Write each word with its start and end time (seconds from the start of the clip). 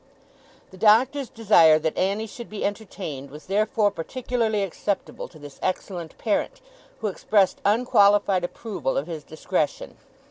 The 0.71 0.77
Doctor's 0.79 1.29
desire 1.29 1.77
that 1.77 1.95
Annie 1.95 2.25
should 2.25 2.49
be 2.49 2.65
entertained, 2.65 3.29
was 3.29 3.45
therefore 3.45 3.91
particularly 3.91 4.63
acceptable 4.63 5.27
to 5.27 5.37
this 5.37 5.59
excellent 5.61 6.17
parent; 6.17 6.59
who 7.01 7.07
expressed 7.07 7.61
unqualified 7.63 8.43
approval 8.43 8.97
of 8.97 9.05
his 9.05 9.23
discretion. 9.23 9.97